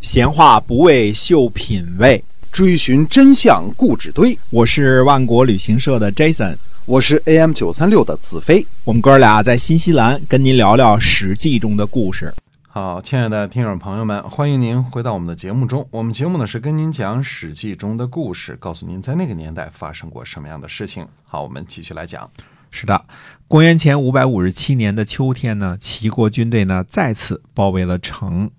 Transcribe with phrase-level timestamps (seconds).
[0.00, 4.36] 闲话不为秀品味，追寻真相故纸堆。
[4.48, 8.66] 我是万国旅行社的 Jason，我是 AM 九三六的子飞。
[8.84, 12.32] 我们哥俩在新西兰跟您聊聊《史记》中的故事。
[12.66, 15.86] 好，亲爱的听众朋友们，欢迎您回到我们的节目中。
[15.90, 21.06] 我们节目呢是跟您讲《史记》中的故事，告诉您在那个年代发生过什么样的事情。
[21.26, 22.28] 好，我们继续来讲。
[22.70, 23.04] 是的，
[23.46, 28.50] 公元前五百五十七年的秋天呢，齐国军队呢再次包围了城。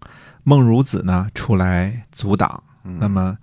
[0.44, 3.38] 孟孺子呢出来阻挡，那么，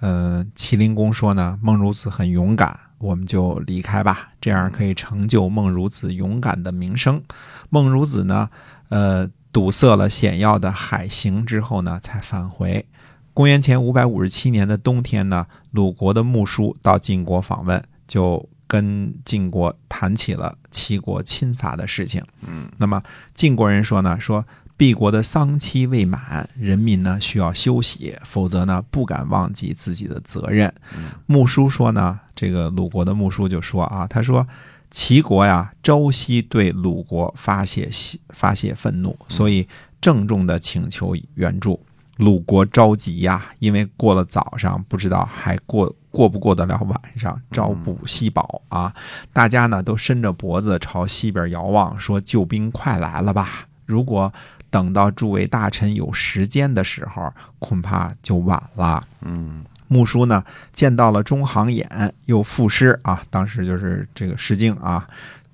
[0.00, 7.22] 呃，麒麟公说呢，孟孺子很勇敢，我们就离开吧，这样可以成就孟孺子勇敢的名声。
[7.68, 8.48] 孟孺子呢，
[8.88, 12.86] 呃，堵塞了险要的海行之后呢，才返回。
[13.34, 22.24] 公元前五百五十七年的冬天呢，鲁国的穆叔到晋国访问，就跟晋国谈起了齐国侵伐的事情。
[22.46, 23.02] 嗯，那么
[23.34, 24.42] 晋国人说呢，说。
[24.78, 30.72] 毕国的丧期未满，人民呢需要休息，否则呢不敢忘记自己的责任。
[31.26, 34.46] 穆叔说呢，这个鲁国的穆叔就说啊，他说
[34.92, 37.90] 齐国呀朝夕对鲁国发泄
[38.30, 39.66] 发泄愤怒，所以
[40.00, 41.84] 郑重的请求援助。
[42.18, 48.94] 鲁国着急呀，因为过了早上，不知道还过过不过得了晚上，朝不夕饱啊！
[49.32, 53.66] 大家呢都伸着脖子朝西边遥望，说救兵快来了吧！
[53.86, 54.32] 如果
[54.70, 59.02] 等到诸位大臣有时间的时候，恐怕就晚了。
[59.22, 65.08] 嗯，穆叔呢见到了中行衍，又赋诗啊，当时就是这个《诗经》啊，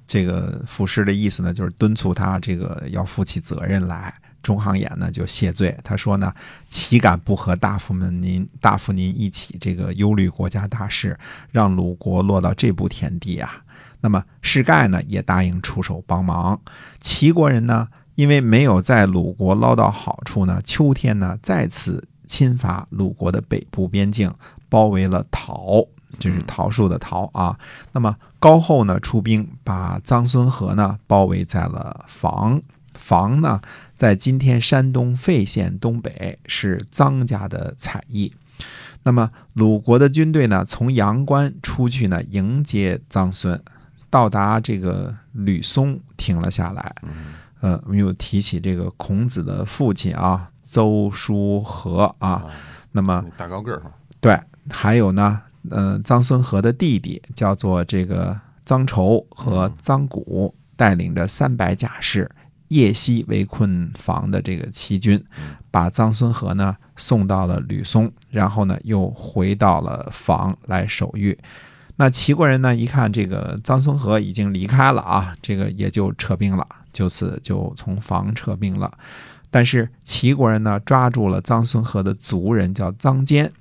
[0.06, 4.12] 这个赋诗的意思呢，就是敦促他这个要负起责任来。
[4.42, 6.30] 中行衍呢就谢罪，他说呢，
[6.68, 11.18] 岂敢不和大夫们您大夫您一起这个忧虑国家大事，
[11.50, 13.62] 让鲁国落到这步田地啊？
[14.02, 16.60] 那么士盖呢也答应出手帮忙，
[17.00, 17.88] 齐国人呢？
[18.14, 24.32] 因为没有在鲁国捞到好处呢，秋天呢再次侵伐鲁国的北部边境，
[24.68, 25.84] 包围了桃，
[26.18, 27.58] 就是桃树的桃啊。
[27.92, 32.60] 那么高后呢出兵，把臧孙河呢包围在了房。
[32.94, 33.60] 房呢
[33.96, 38.32] 在今天山东费县东北，是臧家的采邑。
[39.02, 43.60] 那么鲁国的军队呢从阳关出去呢迎接臧孙，
[44.08, 46.94] 到达这个吕松停了下来。
[47.64, 52.44] 呃，我们又提起这个孔子的父亲啊，邹叔和啊，
[52.92, 53.80] 那么大高个儿
[54.20, 54.38] 对，
[54.68, 62.30] 还有呢，呃，臧孙和的弟弟叫做这个臧稠和臧谷，带领着三百甲士，
[62.68, 65.24] 夜袭围困房的这个齐军，
[65.70, 71.38] 把臧孙和呢送到了吕松，然后呢又回到了房来守御。
[71.96, 76.66] 那齐国人呢一看这个臧孙和已经离开了啊，这个也就撤兵了。
[76.94, 78.90] 就此就从房撤兵了，
[79.50, 83.52] 但是齐国人呢抓住了臧孙和的族人叫臧坚，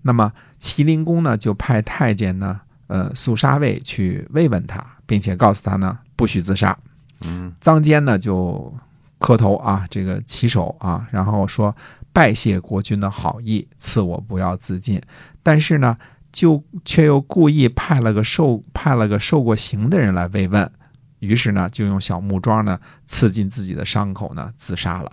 [0.00, 6.76] 那么齐灵公呢就派太监呢呃肃杀卫去慰问他，并且告诉他呢不许自杀。
[7.24, 8.74] 嗯，臧坚呢就
[9.18, 11.76] 磕头啊，这个起手啊，然后说
[12.12, 15.00] 拜谢国君的好意，赐我不要自尽。
[15.42, 15.96] 但是呢，
[16.32, 20.70] 就却又故意派了个受派了个受过刑的人来慰问。
[21.22, 25.10] 于是呢，就用小木桩呢刺进自己的伤口呢，自杀了。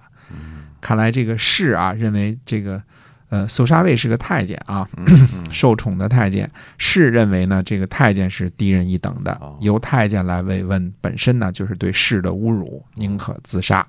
[0.82, 2.82] 看来这个士啊，认为这个
[3.30, 4.90] 呃，肃杀卫是个太监啊，
[5.52, 6.50] 受宠的太监。
[6.80, 13.86] 士认为呢，这个太监是低人一等的，由太监来慰问，本身呢就是对士的侮辱，宁可自杀。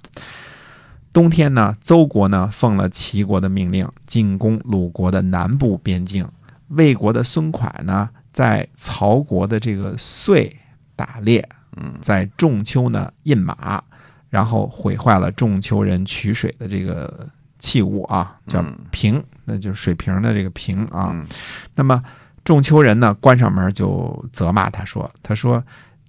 [1.13, 6.29] 冬天呢，邹国呢奉了齐国的命令，进攻鲁国的南部边境。
[6.69, 10.55] 魏国的孙蒯呢，在曹国的这个遂
[10.95, 11.49] 打猎。
[12.03, 13.83] 在仲秋呢，印马，
[14.29, 21.15] 然后毁坏了仲秋人取水的这个器物啊，叫瓶，那就是水瓶的这个瓶啊。
[21.75, 22.03] 那么
[22.45, 25.63] 仲秋人呢，关上门就责骂他说：“他说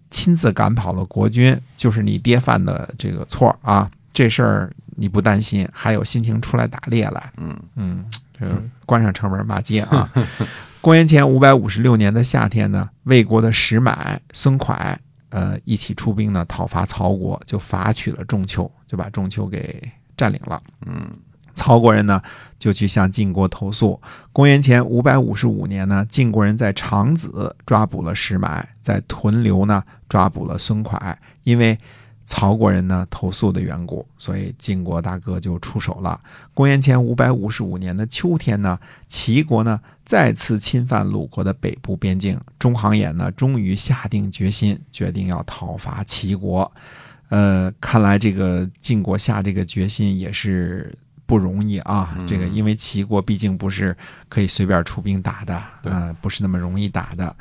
[0.10, 3.90] 亲自赶跑了国君，就是你爹犯的这个错啊。
[4.14, 7.32] 这事儿你不担心，还有心情出来打猎来？
[7.38, 8.06] 嗯嗯，
[8.38, 8.46] 这
[8.86, 10.10] 关上城门骂街啊。
[10.82, 14.96] 公元前五百五十六年的夏天呢，魏国的石买孙蒯。
[15.32, 19.82] 呃，一起出兵呢，讨伐曹国，就伐取了仲秋，就把仲秋给
[20.16, 20.62] 占领了。
[20.86, 21.10] 嗯，
[21.56, 22.22] 曹国人呢，
[22.60, 24.00] 就去向晋国投诉。
[24.32, 31.78] 公元前五百五十五年呢，晋国人在长子抓捕了石买，在屯留呢抓捕了孙蒯，因为。
[32.34, 36.18] 曹国人呢投诉的缘故，所以晋国大哥就出手了。
[36.54, 38.80] 公元前五百五十五年的秋天呢，
[39.10, 46.72] 齐国呢再次侵犯鲁国的北部边境，中行衍呢终于下定决心，决定要讨伐齐国。
[47.28, 52.16] 呃，看来这个晋国下这个决心也是不容易啊。
[52.18, 53.94] 嗯这个因为齐国毕竟不是
[54.30, 57.36] 可以随便出兵打的，啊呃，不是那么容易打的。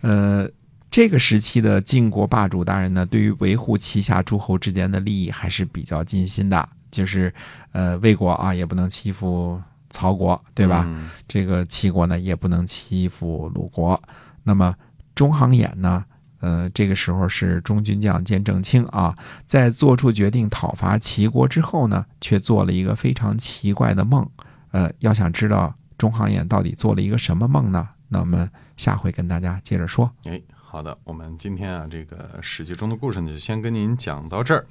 [0.00, 0.48] 呃，
[0.92, 6.68] 这个时期的晋国霸主大人呢，对于维护旗下诸侯之间的利益还是比较尽心的。
[6.90, 7.32] 就是
[7.70, 9.58] 呃，魏国啊也不能欺负
[9.88, 10.84] 曹国，对吧？
[10.86, 13.98] 嗯这个齐国呢也不能欺负鲁国。
[14.42, 14.74] 那么
[15.14, 16.04] 中行衍呢，
[16.40, 19.16] 呃，这个时候是中军将兼正卿啊，
[19.46, 24.28] 在做出决定讨伐齐国之后呢，却做了一个非常奇怪的梦。
[24.72, 27.88] 呃，要想知道中行衍到底做了一个什么梦呢？
[28.08, 28.46] 那我们
[28.76, 30.12] 下回跟大家接着说。
[30.24, 30.38] 哎，
[30.72, 34.66] 好的，我们今天啊，这个《史记》中的故事呢，就先跟您讲到这儿。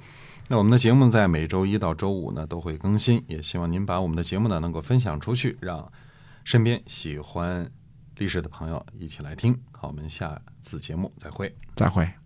[0.48, 5.92] 那我们的节目在每周一到周五呢都会更新，也希望您把我们的节目呢能够分享出去，让
[6.42, 7.70] 身边喜欢
[8.16, 9.56] 历史的朋友一起来听。
[9.70, 11.54] 好，我们下次节目再会。
[11.76, 12.21] 再会。